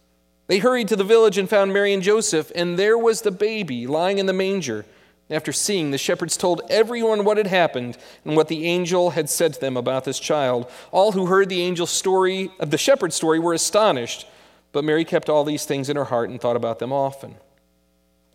They 0.52 0.60
hurried 0.60 0.90
to 0.90 0.98
the 0.98 1.06
village 1.06 1.38
and 1.38 1.50
found 1.50 1.72
Mary 1.72 1.94
and 1.94 2.04
Joseph, 2.04 2.52
and 2.54 2.78
there 2.78 2.98
was 2.98 3.22
the 3.22 3.32
baby 3.32 3.88
lying 3.88 4.18
in 4.18 4.26
the 4.26 4.34
manger. 4.34 4.86
After 5.30 5.54
seeing, 5.54 5.92
the 5.92 5.98
shepherds 5.98 6.36
told 6.36 6.60
everyone 6.70 7.24
what 7.24 7.38
had 7.38 7.48
happened 7.48 7.98
and 8.26 8.36
what 8.36 8.50
the 8.50 8.66
angel 8.66 9.12
had 9.12 9.30
said 9.30 9.54
to 9.54 9.62
them 9.62 9.78
about 9.78 10.04
this 10.04 10.20
child. 10.20 10.70
All 10.92 11.14
who 11.14 11.28
heard 11.28 11.48
the 11.48 11.64
angel's 11.64 11.90
story, 11.90 12.52
of 12.60 12.70
the 12.70 12.78
shepherd's 12.78 13.16
story, 13.16 13.40
were 13.40 13.54
astonished. 13.54 14.28
But 14.74 14.84
Mary 14.84 15.06
kept 15.06 15.30
all 15.30 15.46
these 15.46 15.66
things 15.66 15.88
in 15.88 15.96
her 15.96 16.04
heart 16.04 16.30
and 16.30 16.42
thought 16.42 16.58
about 16.58 16.80
them 16.80 16.92
often. 16.92 17.36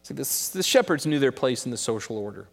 See, 0.02 0.14
this, 0.14 0.49
the 0.49 0.62
shepherds 0.62 1.04
knew 1.04 1.18
their 1.18 1.32
place 1.32 1.66
in 1.66 1.70
the 1.70 1.76
social 1.76 2.16
order. 2.16 2.49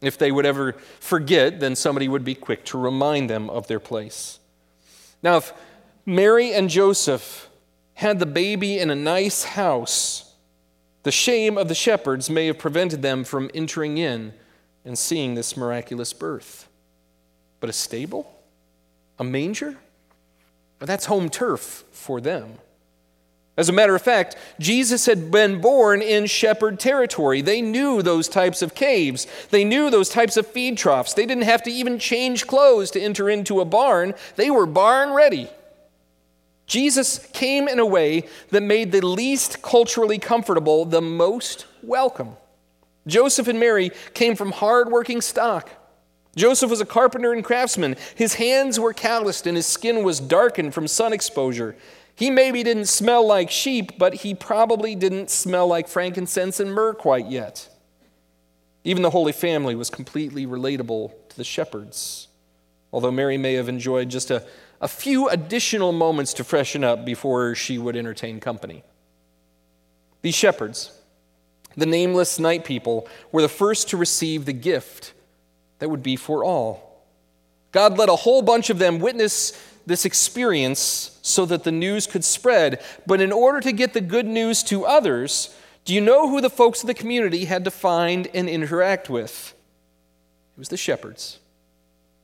If 0.00 0.18
they 0.18 0.32
would 0.32 0.46
ever 0.46 0.72
forget, 0.98 1.60
then 1.60 1.76
somebody 1.76 2.08
would 2.08 2.24
be 2.24 2.34
quick 2.34 2.64
to 2.64 2.76
remind 2.76 3.30
them 3.30 3.50
of 3.50 3.68
their 3.68 3.78
place. 3.78 4.40
Now, 5.22 5.36
if 5.36 5.52
Mary 6.04 6.52
and 6.52 6.68
Joseph 6.68 7.48
had 7.96 8.18
the 8.18 8.26
baby 8.26 8.78
in 8.78 8.90
a 8.90 8.94
nice 8.94 9.42
house, 9.42 10.34
the 11.02 11.10
shame 11.10 11.56
of 11.56 11.68
the 11.68 11.74
shepherds 11.74 12.28
may 12.28 12.46
have 12.46 12.58
prevented 12.58 13.00
them 13.00 13.24
from 13.24 13.50
entering 13.54 13.96
in 13.96 14.34
and 14.84 14.98
seeing 14.98 15.34
this 15.34 15.56
miraculous 15.56 16.12
birth. 16.12 16.68
But 17.58 17.70
a 17.70 17.72
stable? 17.72 18.30
A 19.18 19.24
manger? 19.24 19.78
Well, 20.78 20.86
that's 20.86 21.06
home 21.06 21.30
turf 21.30 21.84
for 21.90 22.20
them. 22.20 22.58
As 23.56 23.70
a 23.70 23.72
matter 23.72 23.94
of 23.94 24.02
fact, 24.02 24.36
Jesus 24.60 25.06
had 25.06 25.30
been 25.30 25.62
born 25.62 26.02
in 26.02 26.26
shepherd 26.26 26.78
territory. 26.78 27.40
They 27.40 27.62
knew 27.62 28.02
those 28.02 28.28
types 28.28 28.60
of 28.60 28.74
caves. 28.74 29.26
They 29.50 29.64
knew 29.64 29.88
those 29.88 30.10
types 30.10 30.36
of 30.36 30.46
feed 30.46 30.76
troughs. 30.76 31.14
They 31.14 31.24
didn't 31.24 31.44
have 31.44 31.62
to 31.62 31.70
even 31.70 31.98
change 31.98 32.46
clothes 32.46 32.90
to 32.90 33.00
enter 33.00 33.30
into 33.30 33.62
a 33.62 33.64
barn. 33.64 34.12
They 34.36 34.50
were 34.50 34.66
barn 34.66 35.14
ready. 35.14 35.48
Jesus 36.66 37.18
came 37.32 37.68
in 37.68 37.78
a 37.78 37.86
way 37.86 38.24
that 38.50 38.62
made 38.62 38.92
the 38.92 39.04
least 39.04 39.62
culturally 39.62 40.18
comfortable 40.18 40.84
the 40.84 41.00
most 41.00 41.66
welcome. 41.82 42.36
Joseph 43.06 43.46
and 43.46 43.60
Mary 43.60 43.92
came 44.14 44.34
from 44.34 44.50
hardworking 44.50 45.20
stock. 45.20 45.70
Joseph 46.34 46.68
was 46.68 46.80
a 46.80 46.86
carpenter 46.86 47.32
and 47.32 47.44
craftsman. 47.44 47.96
His 48.14 48.34
hands 48.34 48.78
were 48.78 48.92
calloused 48.92 49.46
and 49.46 49.56
his 49.56 49.66
skin 49.66 50.02
was 50.02 50.20
darkened 50.20 50.74
from 50.74 50.88
sun 50.88 51.12
exposure. 51.12 51.76
He 52.16 52.30
maybe 52.30 52.62
didn't 52.62 52.86
smell 52.86 53.26
like 53.26 53.50
sheep, 53.50 53.98
but 53.98 54.14
he 54.14 54.34
probably 54.34 54.94
didn't 54.94 55.30
smell 55.30 55.66
like 55.66 55.86
frankincense 55.86 56.58
and 56.60 56.72
myrrh 56.72 56.94
quite 56.94 57.26
yet. 57.26 57.68
Even 58.84 59.02
the 59.02 59.10
Holy 59.10 59.32
Family 59.32 59.74
was 59.74 59.90
completely 59.90 60.46
relatable 60.46 61.12
to 61.28 61.36
the 61.36 61.44
shepherds, 61.44 62.28
although 62.92 63.10
Mary 63.10 63.36
may 63.36 63.54
have 63.54 63.68
enjoyed 63.68 64.08
just 64.08 64.30
a 64.30 64.46
a 64.80 64.88
few 64.88 65.28
additional 65.28 65.92
moments 65.92 66.34
to 66.34 66.44
freshen 66.44 66.84
up 66.84 67.04
before 67.04 67.54
she 67.54 67.78
would 67.78 67.96
entertain 67.96 68.40
company. 68.40 68.82
These 70.22 70.34
shepherds, 70.34 70.92
the 71.76 71.86
nameless 71.86 72.38
night 72.38 72.64
people, 72.64 73.08
were 73.32 73.42
the 73.42 73.48
first 73.48 73.88
to 73.90 73.96
receive 73.96 74.44
the 74.44 74.52
gift 74.52 75.12
that 75.78 75.88
would 75.88 76.02
be 76.02 76.16
for 76.16 76.44
all. 76.44 77.04
God 77.72 77.98
let 77.98 78.08
a 78.08 78.16
whole 78.16 78.42
bunch 78.42 78.70
of 78.70 78.78
them 78.78 78.98
witness 78.98 79.52
this 79.86 80.04
experience 80.04 81.18
so 81.22 81.46
that 81.46 81.64
the 81.64 81.72
news 81.72 82.06
could 82.06 82.24
spread. 82.24 82.82
But 83.06 83.20
in 83.20 83.32
order 83.32 83.60
to 83.60 83.72
get 83.72 83.92
the 83.94 84.00
good 84.00 84.26
news 84.26 84.62
to 84.64 84.84
others, 84.84 85.54
do 85.84 85.94
you 85.94 86.00
know 86.00 86.28
who 86.28 86.40
the 86.40 86.50
folks 86.50 86.82
of 86.82 86.88
the 86.88 86.94
community 86.94 87.44
had 87.44 87.64
to 87.64 87.70
find 87.70 88.26
and 88.34 88.48
interact 88.48 89.08
with? 89.08 89.54
It 90.56 90.58
was 90.58 90.68
the 90.68 90.76
shepherds, 90.76 91.38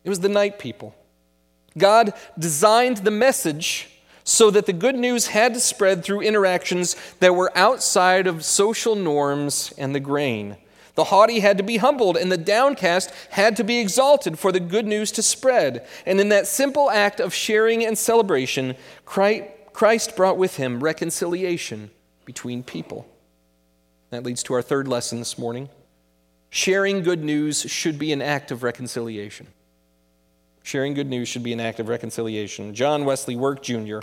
it 0.05 0.09
was 0.09 0.21
the 0.21 0.29
night 0.29 0.59
people. 0.59 0.95
God 1.77 2.13
designed 2.39 2.99
the 2.99 3.11
message 3.11 3.89
so 4.25 4.51
that 4.51 4.67
the 4.67 4.73
good 4.73 4.95
news 4.95 5.29
had 5.29 5.55
to 5.55 5.61
spread 5.61 6.05
through 6.05 6.21
interactions 6.21 6.97
that 7.21 7.35
were 7.35 7.51
outside 7.57 8.27
of 8.27 8.45
social 8.45 8.95
norms 8.95 9.73
and 9.77 9.95
the 9.95 10.01
grain. 10.01 10.57
The 10.95 11.05
haughty 11.05 11.41
had 11.41 11.57
to 11.57 11.65
be 11.65 11.79
humbled, 11.79 12.19
and 12.19 12.31
the 12.31 12.37
downcast 12.37 13.11
had 13.31 13.57
to 13.57 13.65
be 13.65 13.79
exalted 13.81 14.39
for 14.39 14.53
the 14.53 14.61
good 14.61 14.87
news 14.87 15.11
to 15.13 15.23
spread. 15.23 15.87
And 16.05 16.21
in 16.21 16.29
that 16.29 16.47
simple 16.47 16.91
act 16.91 17.19
of 17.19 17.33
sharing 17.33 17.85
and 17.85 17.97
celebration, 17.97 18.77
Christ 19.07 20.17
brought 20.17 20.37
with 20.37 20.57
him 20.57 20.85
reconciliation 20.85 21.91
between 22.27 22.63
people. 22.63 23.09
That 24.11 24.23
leads 24.23 24.43
to 24.45 24.55
our 24.55 24.63
third 24.63 24.87
lesson 24.87 25.19
this 25.19 25.39
morning. 25.39 25.71
Sharing 26.51 27.03
good 27.03 27.25
news 27.25 27.63
should 27.63 27.99
be 27.99 28.13
an 28.13 28.21
act 28.21 28.51
of 28.51 28.63
reconciliation. 28.63 29.47
Sharing 30.63 30.95
good 30.95 31.09
news 31.09 31.29
should 31.29 31.43
be 31.43 31.53
an 31.53 31.61
act 31.61 31.81
of 31.81 31.89
reconciliation. 31.89 32.75
John 32.75 33.05
Wesley 33.05 33.37
Work 33.37 33.63
Jr. 33.63 34.01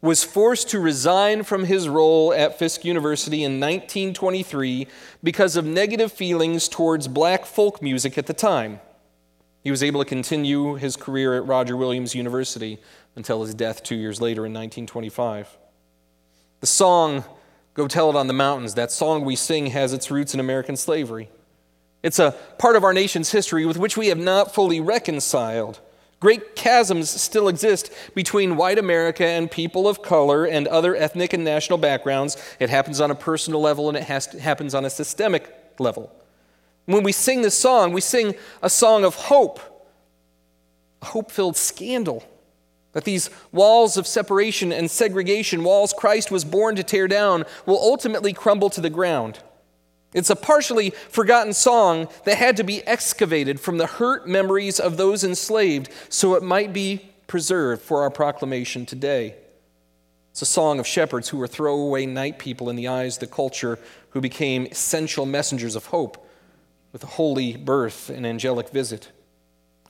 was 0.00 0.24
forced 0.24 0.68
to 0.70 0.80
resign 0.80 1.42
from 1.44 1.64
his 1.64 1.88
role 1.88 2.32
at 2.32 2.58
Fisk 2.58 2.84
University 2.84 3.44
in 3.44 3.60
1923 3.60 4.86
because 5.22 5.56
of 5.56 5.64
negative 5.64 6.10
feelings 6.10 6.68
towards 6.68 7.08
black 7.08 7.46
folk 7.46 7.80
music 7.80 8.18
at 8.18 8.26
the 8.26 8.32
time. 8.32 8.80
He 9.62 9.70
was 9.70 9.82
able 9.82 10.02
to 10.02 10.08
continue 10.08 10.74
his 10.74 10.96
career 10.96 11.36
at 11.36 11.46
Roger 11.46 11.76
Williams 11.76 12.16
University, 12.16 12.80
until 13.16 13.42
his 13.42 13.54
death 13.54 13.82
two 13.82 13.94
years 13.94 14.20
later 14.20 14.46
in 14.46 14.52
1925. 14.52 15.56
The 16.60 16.66
song, 16.66 17.24
Go 17.74 17.88
Tell 17.88 18.10
It 18.10 18.16
on 18.16 18.26
the 18.26 18.32
Mountains, 18.32 18.74
that 18.74 18.90
song 18.90 19.24
we 19.24 19.36
sing 19.36 19.68
has 19.68 19.92
its 19.92 20.10
roots 20.10 20.34
in 20.34 20.40
American 20.40 20.76
slavery. 20.76 21.28
It's 22.02 22.18
a 22.18 22.32
part 22.58 22.76
of 22.76 22.84
our 22.84 22.92
nation's 22.92 23.30
history 23.30 23.64
with 23.64 23.76
which 23.76 23.96
we 23.96 24.08
have 24.08 24.18
not 24.18 24.54
fully 24.54 24.80
reconciled. 24.80 25.80
Great 26.22 26.54
chasms 26.54 27.10
still 27.10 27.48
exist 27.48 27.90
between 28.14 28.56
white 28.56 28.78
America 28.78 29.26
and 29.26 29.50
people 29.50 29.88
of 29.88 30.02
color 30.02 30.44
and 30.44 30.68
other 30.68 30.94
ethnic 30.94 31.32
and 31.32 31.42
national 31.42 31.78
backgrounds. 31.78 32.36
It 32.60 32.70
happens 32.70 33.00
on 33.00 33.10
a 33.10 33.14
personal 33.16 33.60
level 33.60 33.88
and 33.88 33.98
it 33.98 34.04
to, 34.04 34.38
happens 34.38 34.72
on 34.72 34.84
a 34.84 34.88
systemic 34.88 35.52
level. 35.80 36.14
When 36.84 37.02
we 37.02 37.10
sing 37.10 37.42
this 37.42 37.58
song, 37.58 37.92
we 37.92 38.00
sing 38.00 38.36
a 38.62 38.70
song 38.70 39.02
of 39.02 39.16
hope, 39.16 39.58
a 41.02 41.06
hope 41.06 41.32
filled 41.32 41.56
scandal. 41.56 42.22
That 42.92 43.02
these 43.02 43.28
walls 43.50 43.96
of 43.96 44.06
separation 44.06 44.70
and 44.70 44.88
segregation, 44.88 45.64
walls 45.64 45.92
Christ 45.92 46.30
was 46.30 46.44
born 46.44 46.76
to 46.76 46.84
tear 46.84 47.08
down, 47.08 47.46
will 47.66 47.80
ultimately 47.80 48.32
crumble 48.32 48.70
to 48.70 48.80
the 48.80 48.90
ground. 48.90 49.40
It's 50.12 50.30
a 50.30 50.36
partially 50.36 50.90
forgotten 50.90 51.54
song 51.54 52.08
that 52.24 52.36
had 52.36 52.56
to 52.58 52.64
be 52.64 52.86
excavated 52.86 53.60
from 53.60 53.78
the 53.78 53.86
hurt 53.86 54.28
memories 54.28 54.78
of 54.78 54.96
those 54.96 55.24
enslaved 55.24 55.90
so 56.08 56.34
it 56.34 56.42
might 56.42 56.72
be 56.72 57.12
preserved 57.26 57.82
for 57.82 58.02
our 58.02 58.10
proclamation 58.10 58.84
today. 58.84 59.34
It's 60.32 60.42
a 60.42 60.46
song 60.46 60.78
of 60.78 60.86
shepherds 60.86 61.28
who 61.28 61.38
were 61.38 61.46
throwaway 61.46 62.06
night 62.06 62.38
people 62.38 62.68
in 62.68 62.76
the 62.76 62.88
eyes 62.88 63.16
of 63.16 63.20
the 63.20 63.26
culture 63.26 63.78
who 64.10 64.20
became 64.20 64.66
essential 64.66 65.26
messengers 65.26 65.76
of 65.76 65.86
hope 65.86 66.26
with 66.92 67.02
a 67.04 67.06
holy 67.06 67.56
birth 67.56 68.10
and 68.10 68.26
angelic 68.26 68.68
visit. 68.68 69.10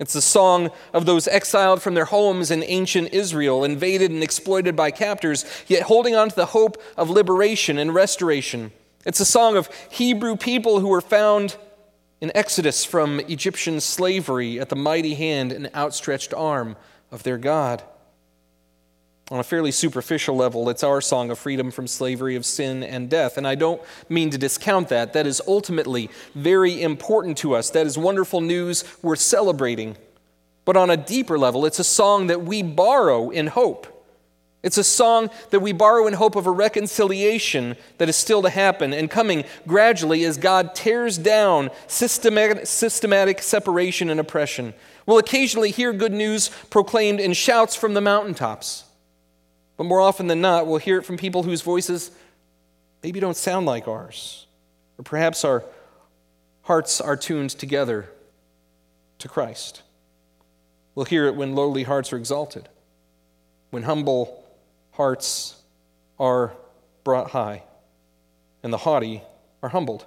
It's 0.00 0.14
the 0.14 0.20
song 0.20 0.70
of 0.92 1.06
those 1.06 1.28
exiled 1.28 1.82
from 1.82 1.94
their 1.94 2.06
homes 2.06 2.50
in 2.50 2.64
ancient 2.64 3.12
Israel, 3.12 3.64
invaded 3.64 4.10
and 4.10 4.22
exploited 4.22 4.74
by 4.74 4.90
captors, 4.90 5.44
yet 5.68 5.82
holding 5.82 6.16
on 6.16 6.28
to 6.28 6.34
the 6.34 6.46
hope 6.46 6.80
of 6.96 7.10
liberation 7.10 7.78
and 7.78 7.94
restoration. 7.94 8.72
It's 9.04 9.20
a 9.20 9.24
song 9.24 9.56
of 9.56 9.68
Hebrew 9.90 10.36
people 10.36 10.78
who 10.78 10.88
were 10.88 11.00
found 11.00 11.56
in 12.20 12.30
Exodus 12.36 12.84
from 12.84 13.18
Egyptian 13.20 13.80
slavery 13.80 14.60
at 14.60 14.68
the 14.68 14.76
mighty 14.76 15.14
hand 15.14 15.50
and 15.50 15.68
outstretched 15.74 16.32
arm 16.32 16.76
of 17.10 17.24
their 17.24 17.36
God. 17.36 17.82
On 19.32 19.40
a 19.40 19.44
fairly 19.44 19.72
superficial 19.72 20.36
level, 20.36 20.68
it's 20.68 20.84
our 20.84 21.00
song 21.00 21.30
of 21.30 21.38
freedom 21.38 21.72
from 21.72 21.88
slavery 21.88 22.36
of 22.36 22.46
sin 22.46 22.84
and 22.84 23.10
death. 23.10 23.38
And 23.38 23.46
I 23.46 23.56
don't 23.56 23.82
mean 24.08 24.30
to 24.30 24.38
discount 24.38 24.88
that. 24.90 25.14
That 25.14 25.26
is 25.26 25.42
ultimately 25.48 26.08
very 26.34 26.80
important 26.80 27.38
to 27.38 27.54
us. 27.56 27.70
That 27.70 27.86
is 27.86 27.98
wonderful 27.98 28.40
news 28.40 28.84
worth 29.02 29.20
celebrating. 29.20 29.96
But 30.64 30.76
on 30.76 30.90
a 30.90 30.96
deeper 30.96 31.38
level, 31.38 31.66
it's 31.66 31.80
a 31.80 31.84
song 31.84 32.28
that 32.28 32.44
we 32.44 32.62
borrow 32.62 33.30
in 33.30 33.48
hope. 33.48 33.91
It's 34.62 34.78
a 34.78 34.84
song 34.84 35.28
that 35.50 35.60
we 35.60 35.72
borrow 35.72 36.06
in 36.06 36.14
hope 36.14 36.36
of 36.36 36.46
a 36.46 36.50
reconciliation 36.52 37.76
that 37.98 38.08
is 38.08 38.14
still 38.14 38.42
to 38.42 38.50
happen 38.50 38.92
and 38.92 39.10
coming 39.10 39.44
gradually 39.66 40.24
as 40.24 40.38
God 40.38 40.74
tears 40.74 41.18
down 41.18 41.70
systematic, 41.88 42.66
systematic 42.66 43.42
separation 43.42 44.08
and 44.08 44.20
oppression. 44.20 44.72
We'll 45.04 45.18
occasionally 45.18 45.72
hear 45.72 45.92
good 45.92 46.12
news 46.12 46.48
proclaimed 46.70 47.18
in 47.18 47.32
shouts 47.32 47.74
from 47.74 47.94
the 47.94 48.00
mountaintops. 48.00 48.84
But 49.76 49.84
more 49.84 50.00
often 50.00 50.28
than 50.28 50.40
not, 50.40 50.68
we'll 50.68 50.78
hear 50.78 50.98
it 50.98 51.04
from 51.04 51.16
people 51.16 51.42
whose 51.42 51.62
voices 51.62 52.12
maybe 53.02 53.18
don't 53.18 53.36
sound 53.36 53.66
like 53.66 53.88
ours. 53.88 54.46
Or 54.96 55.02
perhaps 55.02 55.44
our 55.44 55.64
hearts 56.62 57.00
are 57.00 57.16
tuned 57.16 57.50
together 57.50 58.08
to 59.18 59.28
Christ. 59.28 59.82
We'll 60.94 61.06
hear 61.06 61.26
it 61.26 61.34
when 61.34 61.56
lowly 61.56 61.82
hearts 61.82 62.12
are 62.12 62.16
exalted, 62.16 62.68
when 63.70 63.82
humble 63.84 64.41
hearts 64.92 65.56
are 66.18 66.54
brought 67.04 67.30
high, 67.30 67.64
and 68.62 68.72
the 68.72 68.78
haughty 68.78 69.22
are 69.62 69.70
humbled. 69.70 70.06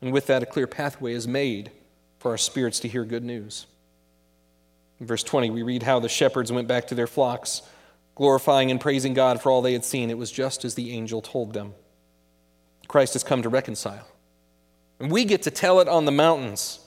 And 0.00 0.12
with 0.12 0.26
that, 0.26 0.42
a 0.42 0.46
clear 0.46 0.66
pathway 0.66 1.14
is 1.14 1.28
made 1.28 1.70
for 2.18 2.32
our 2.32 2.38
spirits 2.38 2.80
to 2.80 2.88
hear 2.88 3.04
good 3.04 3.24
news. 3.24 3.66
In 5.00 5.06
verse 5.06 5.22
20, 5.22 5.50
we 5.50 5.62
read 5.62 5.82
how 5.82 6.00
the 6.00 6.08
shepherds 6.08 6.52
went 6.52 6.68
back 6.68 6.86
to 6.88 6.94
their 6.94 7.06
flocks, 7.06 7.62
glorifying 8.14 8.70
and 8.70 8.80
praising 8.80 9.14
God 9.14 9.40
for 9.40 9.50
all 9.50 9.62
they 9.62 9.72
had 9.72 9.84
seen. 9.84 10.10
It 10.10 10.18
was 10.18 10.30
just 10.30 10.64
as 10.64 10.74
the 10.74 10.92
angel 10.92 11.20
told 11.20 11.52
them. 11.52 11.74
Christ 12.88 13.14
has 13.14 13.24
come 13.24 13.42
to 13.42 13.48
reconcile. 13.48 14.06
And 15.00 15.10
we 15.10 15.24
get 15.24 15.42
to 15.42 15.50
tell 15.50 15.80
it 15.80 15.88
on 15.88 16.04
the 16.04 16.12
mountains, 16.12 16.80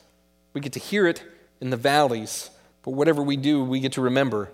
we 0.54 0.62
get 0.62 0.74
to 0.74 0.80
hear 0.80 1.08
it 1.08 1.24
in 1.60 1.70
the 1.70 1.78
valleys. 1.78 2.50
But 2.84 2.92
whatever 2.92 3.22
we 3.22 3.36
do, 3.36 3.64
we 3.64 3.80
get 3.80 3.94
to 3.94 4.02
remember 4.02 4.50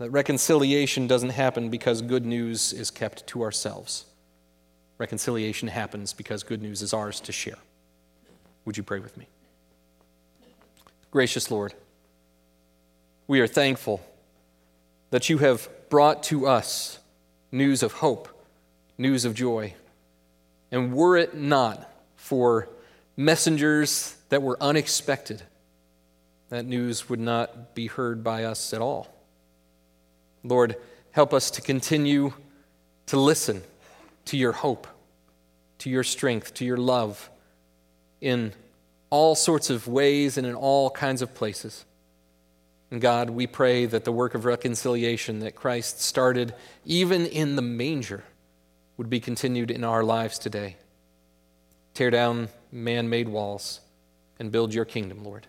that 0.00 0.10
reconciliation 0.10 1.06
doesn't 1.06 1.28
happen 1.28 1.68
because 1.68 2.00
good 2.00 2.24
news 2.24 2.72
is 2.72 2.90
kept 2.90 3.26
to 3.26 3.42
ourselves. 3.42 4.06
Reconciliation 4.96 5.68
happens 5.68 6.14
because 6.14 6.42
good 6.42 6.62
news 6.62 6.80
is 6.80 6.94
ours 6.94 7.20
to 7.20 7.32
share. 7.32 7.58
Would 8.64 8.78
you 8.78 8.82
pray 8.82 8.98
with 8.98 9.18
me? 9.18 9.26
Gracious 11.10 11.50
Lord, 11.50 11.74
we 13.26 13.40
are 13.40 13.46
thankful 13.46 14.00
that 15.10 15.28
you 15.28 15.36
have 15.36 15.68
brought 15.90 16.22
to 16.24 16.46
us 16.46 16.98
news 17.52 17.82
of 17.82 17.92
hope, 17.92 18.28
news 18.96 19.26
of 19.26 19.34
joy. 19.34 19.74
And 20.70 20.94
were 20.94 21.18
it 21.18 21.34
not 21.34 21.92
for 22.16 22.70
messengers 23.18 24.16
that 24.30 24.40
were 24.40 24.56
unexpected, 24.62 25.42
that 26.48 26.64
news 26.64 27.10
would 27.10 27.20
not 27.20 27.74
be 27.74 27.86
heard 27.86 28.24
by 28.24 28.44
us 28.44 28.72
at 28.72 28.80
all. 28.80 29.19
Lord, 30.42 30.76
help 31.12 31.34
us 31.34 31.50
to 31.52 31.62
continue 31.62 32.32
to 33.06 33.18
listen 33.18 33.62
to 34.26 34.36
your 34.36 34.52
hope, 34.52 34.86
to 35.78 35.90
your 35.90 36.04
strength, 36.04 36.54
to 36.54 36.64
your 36.64 36.76
love 36.76 37.30
in 38.20 38.52
all 39.10 39.34
sorts 39.34 39.70
of 39.70 39.88
ways 39.88 40.38
and 40.38 40.46
in 40.46 40.54
all 40.54 40.90
kinds 40.90 41.22
of 41.22 41.34
places. 41.34 41.84
And 42.90 43.00
God, 43.00 43.30
we 43.30 43.46
pray 43.46 43.86
that 43.86 44.04
the 44.04 44.12
work 44.12 44.34
of 44.34 44.44
reconciliation 44.44 45.40
that 45.40 45.54
Christ 45.54 46.00
started 46.00 46.54
even 46.84 47.26
in 47.26 47.56
the 47.56 47.62
manger 47.62 48.24
would 48.96 49.08
be 49.08 49.20
continued 49.20 49.70
in 49.70 49.84
our 49.84 50.02
lives 50.02 50.38
today. 50.38 50.76
Tear 51.94 52.10
down 52.10 52.48
man 52.72 53.08
made 53.08 53.28
walls 53.28 53.80
and 54.38 54.52
build 54.52 54.74
your 54.74 54.84
kingdom, 54.84 55.24
Lord. 55.24 55.46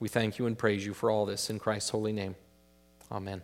We 0.00 0.08
thank 0.08 0.38
you 0.38 0.46
and 0.46 0.58
praise 0.58 0.84
you 0.84 0.94
for 0.94 1.10
all 1.10 1.26
this 1.26 1.50
in 1.50 1.58
Christ's 1.58 1.90
holy 1.90 2.12
name. 2.12 2.34
Amen. 3.10 3.42